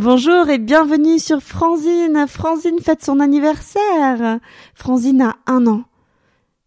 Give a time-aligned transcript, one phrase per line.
[0.00, 2.26] Bonjour et bienvenue sur Franzine.
[2.28, 4.38] Franzine fête son anniversaire.
[4.72, 5.82] Franzine a un an.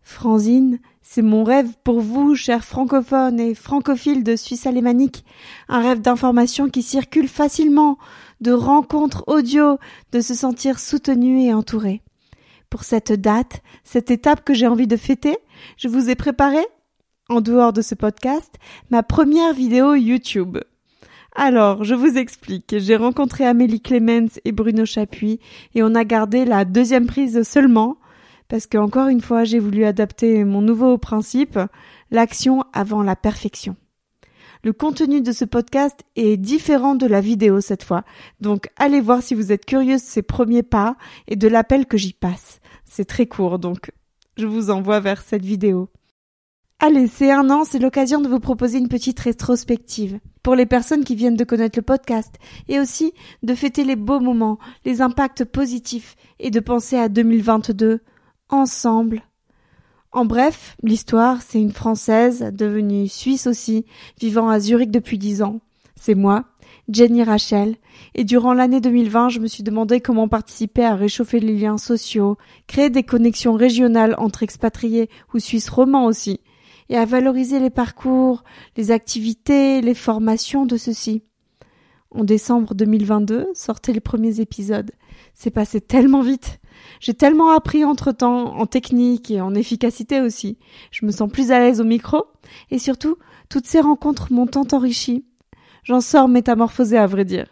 [0.02, 5.24] Franzine, c'est mon rêve pour vous, chers francophones et francophiles de Suisse alémanique.
[5.70, 7.98] Un rêve d'information qui circule facilement,
[8.42, 9.78] de rencontres audio,
[10.12, 12.02] de se sentir soutenu et entouré.
[12.70, 15.38] Pour cette date, cette étape que j'ai envie de fêter,
[15.78, 16.68] je vous ai préparé,
[17.30, 18.54] en dehors de ce podcast,
[18.90, 20.58] ma première vidéo YouTube.
[21.34, 22.76] Alors, je vous explique.
[22.78, 25.40] J'ai rencontré Amélie Clemens et Bruno Chapuis
[25.76, 27.98] et on a gardé la deuxième prise seulement
[28.50, 31.58] parce que encore une fois, j'ai voulu adapter mon nouveau principe,
[32.12, 33.78] l'action avant la perfection.
[34.64, 38.04] Le contenu de ce podcast est différent de la vidéo cette fois.
[38.42, 40.98] Donc allez voir si vous êtes curieux de ces premiers pas
[41.30, 42.60] et de l'appel que j'y passe.
[42.84, 43.92] C'est très court donc
[44.38, 45.90] je vous envoie vers cette vidéo.
[46.84, 51.04] Allez, c'est un an, c'est l'occasion de vous proposer une petite rétrospective pour les personnes
[51.04, 52.34] qui viennent de connaître le podcast
[52.68, 58.00] et aussi de fêter les beaux moments, les impacts positifs et de penser à 2022
[58.50, 59.22] ensemble.
[60.12, 63.86] En bref, l'histoire, c'est une Française devenue Suisse aussi,
[64.20, 65.60] vivant à Zurich depuis dix ans.
[65.96, 66.46] C'est moi,
[66.90, 67.76] Jenny Rachel,
[68.16, 72.40] et durant l'année 2020, je me suis demandé comment participer à réchauffer les liens sociaux,
[72.66, 76.40] créer des connexions régionales entre expatriés ou Suisses romans aussi,
[76.92, 78.44] et à valoriser les parcours,
[78.76, 81.24] les activités, les formations de ceux-ci.
[82.14, 84.92] En décembre 2022 sortaient les premiers épisodes.
[85.34, 86.60] C'est passé tellement vite.
[87.00, 90.58] J'ai tellement appris entre-temps en technique et en efficacité aussi.
[90.92, 92.26] Je me sens plus à l'aise au micro
[92.72, 93.16] et surtout,
[93.48, 95.24] toutes ces rencontres m'ont tant enrichi.
[95.84, 97.48] J'en sors métamorphosée à vrai dire.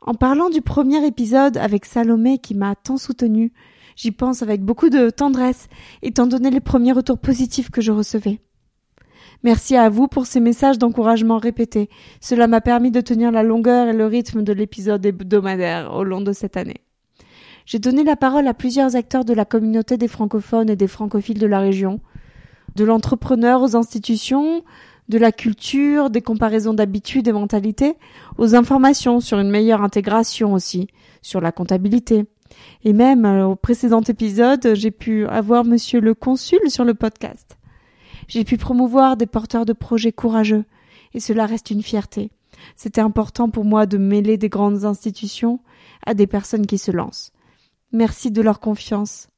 [0.00, 3.52] En parlant du premier épisode avec Salomé qui m'a tant soutenu,
[3.94, 5.68] j'y pense avec beaucoup de tendresse,
[6.02, 8.40] étant donné les premiers retours positifs que je recevais.
[9.42, 11.88] Merci à vous pour ces messages d'encouragement répétés.
[12.20, 16.20] Cela m'a permis de tenir la longueur et le rythme de l'épisode hebdomadaire au long
[16.20, 16.82] de cette année.
[17.66, 21.38] J'ai donné la parole à plusieurs acteurs de la communauté des francophones et des francophiles
[21.38, 22.00] de la région,
[22.76, 24.62] de l'entrepreneur aux institutions,
[25.08, 27.96] de la culture, des comparaisons d'habitudes et mentalités,
[28.38, 30.88] aux informations sur une meilleure intégration aussi,
[31.20, 32.24] sur la comptabilité.
[32.84, 37.57] Et même euh, au précédent épisode, j'ai pu avoir monsieur le consul sur le podcast.
[38.28, 40.64] J'ai pu promouvoir des porteurs de projets courageux,
[41.14, 42.30] et cela reste une fierté.
[42.76, 45.60] C'était important pour moi de mêler des grandes institutions
[46.06, 47.32] à des personnes qui se lancent.
[47.92, 49.28] Merci de leur confiance.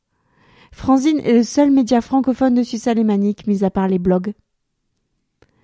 [0.72, 4.34] Franzine est le seul média francophone de Suisse alémanique, mis à part les blogs.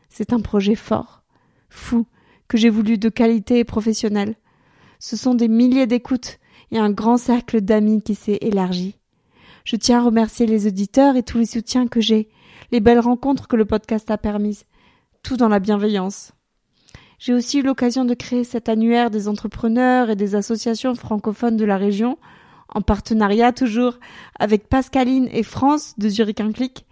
[0.08, 1.25] C'est un projet fort,
[1.69, 2.06] fou,
[2.48, 4.37] que j'ai voulu de qualité et professionnel.
[4.98, 6.38] Ce sont des milliers d'écoutes
[6.70, 8.98] et un grand cercle d'amis qui s'est élargi.
[9.64, 12.28] Je tiens à remercier les auditeurs et tous les soutiens que j'ai,
[12.72, 14.65] les belles rencontres que le podcast a permises,
[15.22, 16.32] tout dans la bienveillance.
[17.19, 21.65] J'ai aussi eu l'occasion de créer cet annuaire des entrepreneurs et des associations francophones de
[21.65, 22.19] la région,
[22.69, 23.99] en partenariat toujours
[24.38, 26.84] avec Pascaline et France de Zurich un clic.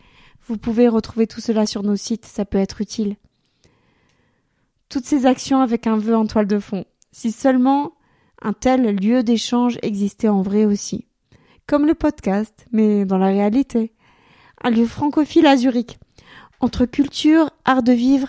[0.46, 3.16] Vous pouvez retrouver tout cela sur nos sites, ça peut être utile.
[4.88, 6.84] Toutes ces actions avec un vœu en toile de fond.
[7.12, 7.94] Si seulement
[8.42, 11.06] un tel lieu d'échange existait en vrai aussi.
[11.66, 13.93] Comme le podcast, mais dans la réalité
[14.64, 15.98] un lieu francophile à Zurich,
[16.58, 18.28] entre culture, art de vivre,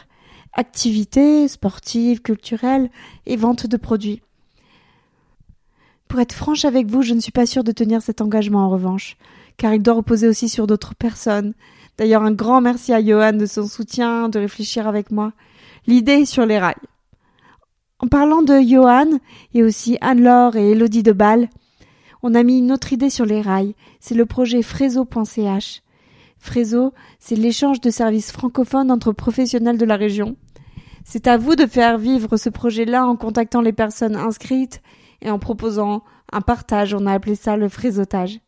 [0.53, 2.89] activités sportives, culturelles
[3.25, 4.21] et vente de produits.
[6.09, 8.69] Pour être franche avec vous, je ne suis pas sûre de tenir cet engagement en
[8.69, 9.15] revanche,
[9.57, 11.53] car il doit reposer aussi sur d'autres personnes.
[11.97, 15.31] D'ailleurs, un grand merci à Johan de son soutien, de réfléchir avec moi.
[15.87, 16.75] L'idée sur les rails.
[17.99, 19.19] En parlant de Johan,
[19.53, 21.49] et aussi Anne-Laure et Elodie de Bâle,
[22.23, 23.73] on a mis une autre idée sur les rails.
[24.01, 25.81] C'est le projet Frézo.ch.
[26.45, 30.37] Frézo, c'est l'échange de services francophones entre professionnels de la région.
[31.03, 34.81] C'est à vous de faire vivre ce projet-là en contactant les personnes inscrites
[35.21, 36.93] et en proposant un partage.
[36.93, 38.39] On a appelé ça le frésotage.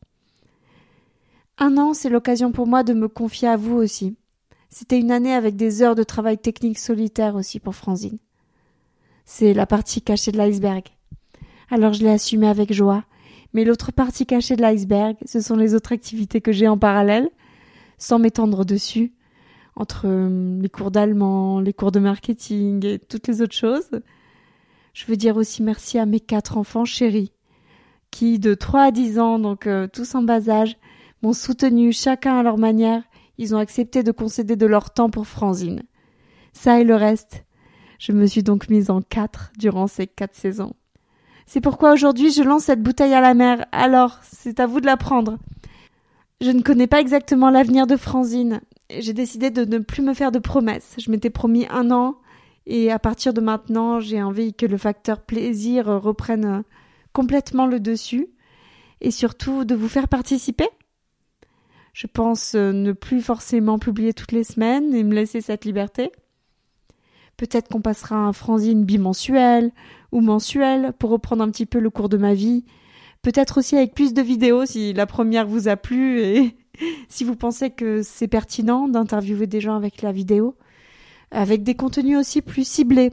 [1.57, 4.15] Un an, c'est l'occasion pour moi de me confier à vous aussi.
[4.69, 8.19] C'était une année avec des heures de travail technique solitaire aussi pour Franzine.
[9.25, 10.83] C'est la partie cachée de l'iceberg.
[11.69, 13.03] Alors je l'ai assumé avec joie.
[13.53, 17.29] Mais l'autre partie cachée de l'iceberg, ce sont les autres activités que j'ai en parallèle,
[17.97, 19.13] sans m'étendre dessus,
[19.75, 24.01] entre euh, les cours d'allemand, les cours de marketing et toutes les autres choses.
[24.93, 27.31] Je veux dire aussi merci à mes quatre enfants chéris,
[28.11, 30.77] qui de 3 à 10 ans, donc euh, tous en bas âge,
[31.21, 33.03] m'ont soutenu chacun à leur manière.
[33.37, 35.83] Ils ont accepté de concéder de leur temps pour Franzine.
[36.53, 37.45] Ça et le reste.
[37.99, 40.73] Je me suis donc mise en quatre durant ces quatre saisons.
[41.45, 43.65] C'est pourquoi aujourd'hui je lance cette bouteille à la mer.
[43.71, 45.37] Alors, c'est à vous de la prendre.
[46.39, 48.61] Je ne connais pas exactement l'avenir de Franzine.
[48.89, 50.95] J'ai décidé de ne plus me faire de promesses.
[50.99, 52.17] Je m'étais promis un an
[52.67, 56.63] Et à partir de maintenant, j'ai envie que le facteur plaisir reprenne
[57.13, 58.27] complètement le dessus
[59.01, 60.67] et surtout de vous faire participer.
[61.93, 66.11] Je pense ne plus forcément publier toutes les semaines et me laisser cette liberté.
[67.37, 69.71] Peut-être qu'on passera un franzine bimensuel
[70.11, 72.65] ou mensuel pour reprendre un petit peu le cours de ma vie.
[73.21, 76.55] Peut-être aussi avec plus de vidéos si la première vous a plu et
[77.09, 80.55] si vous pensez que c'est pertinent d'interviewer des gens avec la vidéo,
[81.31, 83.11] avec des contenus aussi plus ciblés.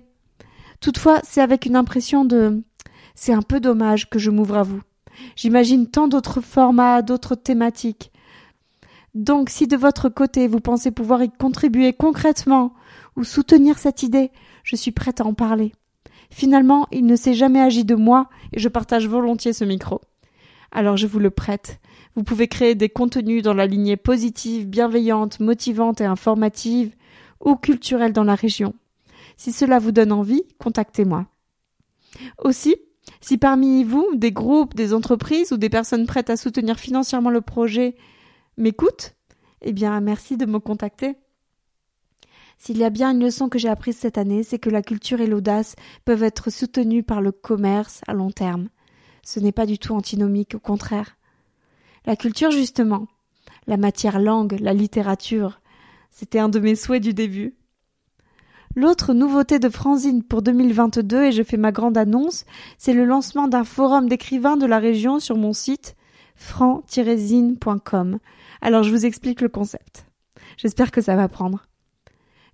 [0.80, 2.62] Toutefois, c'est avec une impression de
[3.14, 4.82] c'est un peu dommage que je m'ouvre à vous.
[5.36, 8.10] J'imagine tant d'autres formats, d'autres thématiques.
[9.14, 12.74] Donc, si de votre côté vous pensez pouvoir y contribuer concrètement
[13.16, 14.32] ou soutenir cette idée,
[14.64, 15.72] je suis prête à en parler.
[16.34, 20.00] Finalement, il ne s'est jamais agi de moi et je partage volontiers ce micro.
[20.72, 21.78] Alors je vous le prête.
[22.16, 26.92] Vous pouvez créer des contenus dans la lignée positive, bienveillante, motivante et informative
[27.38, 28.74] ou culturelle dans la région.
[29.36, 31.26] Si cela vous donne envie, contactez-moi.
[32.42, 32.74] Aussi,
[33.20, 37.42] si parmi vous, des groupes, des entreprises ou des personnes prêtes à soutenir financièrement le
[37.42, 37.94] projet
[38.56, 39.14] m'écoutent,
[39.62, 41.14] eh bien merci de me contacter.
[42.64, 45.20] S'il y a bien une leçon que j'ai apprise cette année, c'est que la culture
[45.20, 45.76] et l'audace
[46.06, 48.70] peuvent être soutenues par le commerce à long terme.
[49.22, 51.18] Ce n'est pas du tout antinomique, au contraire.
[52.06, 53.06] La culture, justement,
[53.66, 55.60] la matière langue, la littérature,
[56.10, 57.54] c'était un de mes souhaits du début.
[58.74, 62.46] L'autre nouveauté de Franzine pour 2022, et je fais ma grande annonce,
[62.78, 65.96] c'est le lancement d'un forum d'écrivains de la région sur mon site
[66.34, 68.20] franc-zine.com.
[68.62, 70.06] Alors je vous explique le concept.
[70.56, 71.66] J'espère que ça va prendre.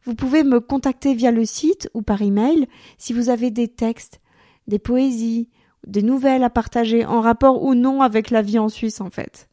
[0.05, 2.67] Vous pouvez me contacter via le site ou par email
[2.99, 4.21] si vous avez des textes,
[4.67, 5.49] des poésies,
[5.87, 9.49] des nouvelles à partager en rapport ou non avec la vie en Suisse en fait.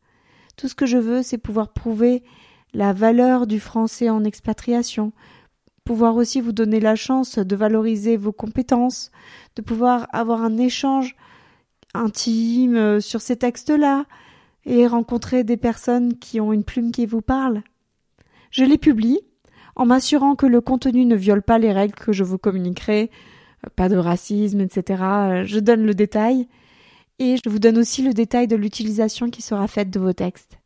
[0.55, 2.23] Tout ce que je veux, c'est pouvoir prouver
[2.73, 5.13] la valeur du français en expatriation,
[5.83, 9.11] pouvoir aussi vous donner la chance de valoriser vos compétences,
[9.55, 11.15] de pouvoir avoir un échange
[11.93, 14.05] intime euh, sur ces textes-là
[14.65, 17.63] et rencontrer des personnes qui ont une plume qui vous parle.
[18.51, 19.21] Je les publie
[19.77, 23.11] en m'assurant que le contenu ne viole pas les règles que je vous communiquerai,
[23.65, 25.03] euh, pas de racisme, etc.
[25.03, 26.47] Euh, je donne le détail
[27.19, 30.57] et je vous donne aussi le détail de l'utilisation qui sera faite de vos textes.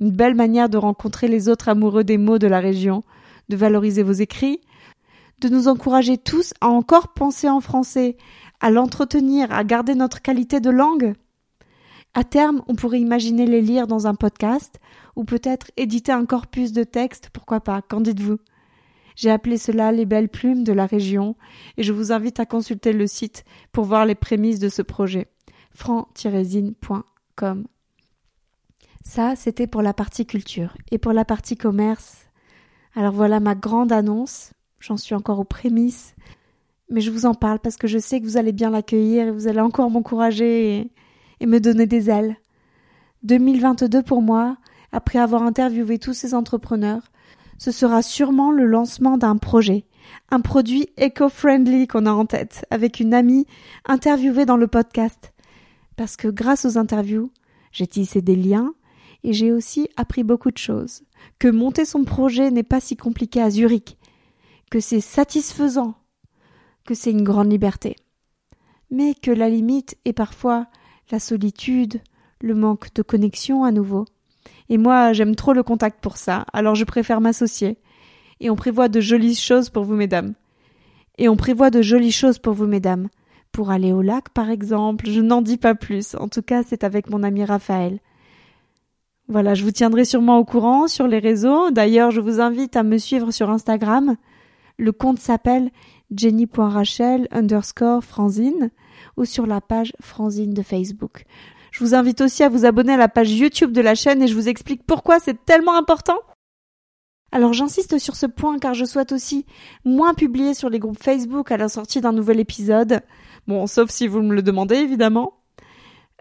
[0.00, 3.02] Une belle manière de rencontrer les autres amoureux des mots de la région,
[3.50, 4.60] de valoriser vos écrits,
[5.40, 8.16] de nous encourager tous à encore penser en français,
[8.60, 11.12] à l'entretenir, à garder notre qualité de langue.
[12.12, 14.80] À terme, on pourrait imaginer les lire dans un podcast,
[15.14, 18.38] ou peut-être éditer un corpus de textes, pourquoi pas, qu'en dites-vous?
[19.14, 21.36] J'ai appelé cela les belles plumes de la région,
[21.76, 25.28] et je vous invite à consulter le site pour voir les prémices de ce projet.
[25.72, 27.66] franc-zine.com
[29.04, 30.76] Ça, c'était pour la partie culture.
[30.90, 32.26] Et pour la partie commerce,
[32.96, 36.16] alors voilà ma grande annonce, j'en suis encore aux prémices,
[36.88, 39.30] mais je vous en parle parce que je sais que vous allez bien l'accueillir et
[39.30, 40.90] vous allez encore m'encourager
[41.40, 42.36] et me donner des ailes.
[43.22, 44.56] 2022 pour moi,
[44.92, 47.10] après avoir interviewé tous ces entrepreneurs,
[47.58, 49.84] ce sera sûrement le lancement d'un projet,
[50.30, 53.46] un produit éco-friendly qu'on a en tête, avec une amie
[53.86, 55.32] interviewée dans le podcast.
[55.96, 57.30] Parce que grâce aux interviews,
[57.72, 58.72] j'ai tissé des liens
[59.22, 61.02] et j'ai aussi appris beaucoup de choses.
[61.38, 63.98] Que monter son projet n'est pas si compliqué à Zurich,
[64.70, 65.94] que c'est satisfaisant,
[66.86, 67.96] que c'est une grande liberté.
[68.90, 70.66] Mais que la limite est parfois
[71.10, 72.00] la solitude,
[72.40, 74.04] le manque de connexion à nouveau.
[74.68, 77.78] Et moi, j'aime trop le contact pour ça, alors je préfère m'associer.
[78.40, 80.34] Et on prévoit de jolies choses pour vous, mesdames.
[81.18, 83.08] Et on prévoit de jolies choses pour vous, mesdames.
[83.52, 86.14] Pour aller au lac, par exemple, je n'en dis pas plus.
[86.14, 87.98] En tout cas, c'est avec mon ami Raphaël.
[89.28, 91.70] Voilà, je vous tiendrai sûrement au courant sur les réseaux.
[91.70, 94.16] D'ailleurs, je vous invite à me suivre sur Instagram.
[94.78, 95.70] Le compte s'appelle
[96.10, 98.70] jenny.rachel underscore franzine
[99.16, 101.24] ou sur la page Franzine de Facebook.
[101.72, 104.28] Je vous invite aussi à vous abonner à la page YouTube de la chaîne et
[104.28, 106.18] je vous explique pourquoi c'est tellement important.
[107.32, 109.46] Alors j'insiste sur ce point car je souhaite aussi
[109.84, 113.00] moins publier sur les groupes Facebook à la sortie d'un nouvel épisode.
[113.46, 115.34] Bon, sauf si vous me le demandez évidemment.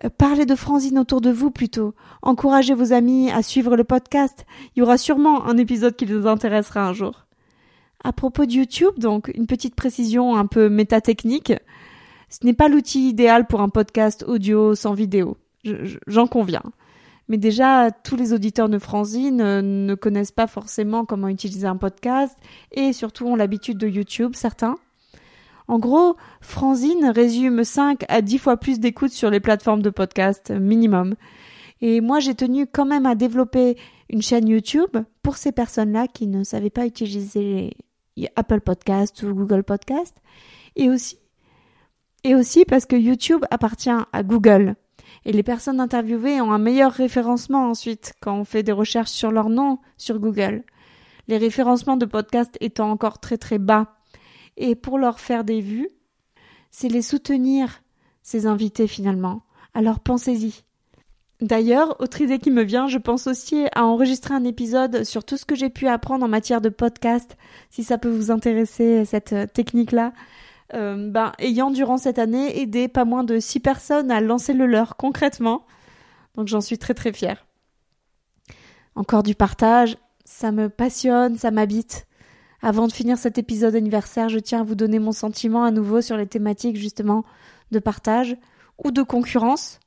[0.03, 1.93] Euh, parlez de Franzine autour de vous plutôt.
[2.22, 4.46] Encouragez vos amis à suivre le podcast.
[4.75, 7.25] Il y aura sûrement un épisode qui les intéressera un jour.
[8.03, 11.53] À propos de YouTube, donc, une petite précision un peu métatechnique.
[12.30, 15.38] Ce n'est pas l'outil idéal pour un podcast audio sans vidéo.
[16.08, 16.64] J'en conviens.
[17.28, 21.78] Mais déjà, tous les auditeurs de Franzine euh, ne connaissent pas forcément comment utiliser un
[21.78, 22.36] podcast
[22.72, 24.78] et surtout ont l'habitude de YouTube, certains.
[25.68, 30.50] En gros, Franzine résume 5 à 10 fois plus d'écoutes sur les plateformes de podcast
[30.50, 31.16] minimum.
[31.82, 33.78] Et moi, j'ai tenu quand même à développer
[34.10, 37.78] une chaîne YouTube pour ces personnes-là qui ne savaient pas utiliser
[38.36, 40.18] Apple Podcast ou Google Podcast.
[40.76, 41.20] Et aussi,
[42.24, 44.76] et aussi parce que YouTube appartient à Google.
[45.26, 49.32] Et les personnes interviewées ont un meilleur référencement ensuite quand on fait des recherches sur
[49.32, 50.64] leur nom sur Google.
[51.28, 53.98] Les référencements de podcasts étant encore très très bas.
[54.58, 55.90] Et pour leur faire des vues,
[56.72, 57.82] c'est les soutenir,
[58.22, 59.44] ces invités finalement.
[59.74, 60.64] Alors pensez-y.
[61.42, 65.38] D'ailleurs, autre idée qui me vient, je pense aussi à enregistrer un épisode sur tout
[65.38, 67.38] ce que j'ai pu apprendre en matière de podcast,
[67.70, 70.12] si ça peut vous intéresser, cette euh, technique-là.
[70.74, 74.68] Euh, ben, ayant durant cette année aidé pas moins de six personnes à lancer le
[74.68, 75.66] leur concrètement.
[76.36, 77.46] Donc j'en suis très très fière.
[78.96, 82.06] Encore du partage, ça me passionne, ça m'habite.
[82.62, 86.02] Avant de finir cet épisode anniversaire, je tiens à vous donner mon sentiment à nouveau
[86.02, 87.24] sur les thématiques justement
[87.72, 88.36] de partage
[88.84, 89.80] ou de concurrence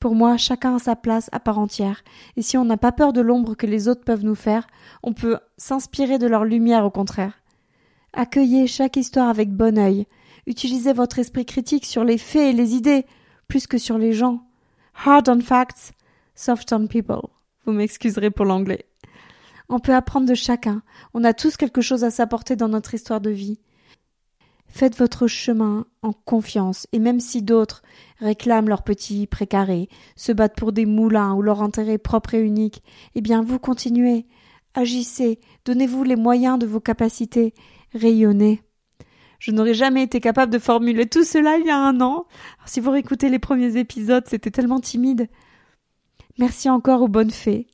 [0.00, 2.02] pour moi, chacun a sa place à part entière,
[2.36, 4.66] et si on n'a pas peur de l'ombre que les autres peuvent nous faire,
[5.02, 7.39] on peut s'inspirer de leur lumière au contraire.
[8.12, 10.06] Accueillez chaque histoire avec bon œil.
[10.46, 13.06] Utilisez votre esprit critique sur les faits et les idées,
[13.46, 14.46] plus que sur les gens.
[15.04, 15.92] Hard on facts,
[16.34, 17.28] soft on people.
[17.64, 18.86] Vous m'excuserez pour l'anglais.
[19.68, 20.82] On peut apprendre de chacun.
[21.14, 23.60] On a tous quelque chose à s'apporter dans notre histoire de vie.
[24.66, 27.82] Faites votre chemin en confiance, et même si d'autres
[28.18, 32.82] réclament leur petit précaré, se battent pour des moulins ou leur intérêt propre et unique,
[33.16, 34.26] eh bien vous continuez,
[34.74, 37.52] agissez, donnez-vous les moyens de vos capacités,
[37.94, 38.62] rayonnez.
[39.38, 42.26] Je n'aurais jamais été capable de formuler tout cela il y a un an.
[42.66, 45.28] si vous réécoutez les premiers épisodes, c'était tellement timide.
[46.38, 47.66] Merci encore aux bonnes fées,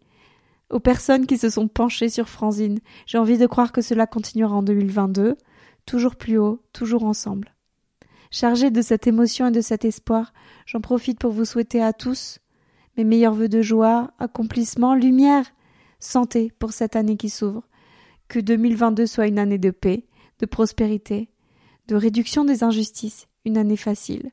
[0.71, 2.79] aux personnes qui se sont penchées sur Franzine.
[3.07, 5.37] J'ai envie de croire que cela continuera en 2022
[5.87, 7.55] toujours plus haut, toujours ensemble.
[8.31, 10.33] Chargé de cette émotion et de cet espoir,
[10.67, 12.41] j'en profite pour vous souhaiter à tous
[12.97, 15.47] mes meilleurs vœux de joie, accomplissement, lumière,
[16.01, 17.63] santé pour cette année qui s'ouvre.
[18.29, 20.07] Que 2022 soit une année de paix,
[20.41, 21.31] de prospérité,
[21.89, 24.31] de réduction des injustices, une année facile.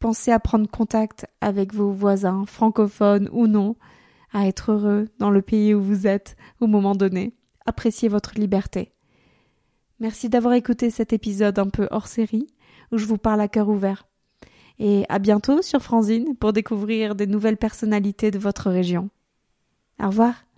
[0.00, 3.76] Pensez à prendre contact avec vos voisins, francophones ou non,
[4.32, 7.34] à être heureux dans le pays où vous êtes au moment donné.
[7.66, 8.92] Appréciez votre liberté.
[10.00, 12.46] Merci d'avoir écouté cet épisode un peu hors série
[12.90, 14.06] où je vous parle à cœur ouvert.
[14.78, 19.10] Et à bientôt sur Franzine pour découvrir des nouvelles personnalités de votre région.
[20.02, 20.49] Au revoir.